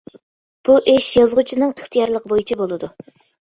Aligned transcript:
بۇ 0.69 0.77
ئىش 0.93 1.09
يازغۇچىنىڭ 1.17 1.75
ئىختىيارلىقى 1.75 2.33
بويىچە 2.33 2.59
بولىدۇ. 2.65 2.91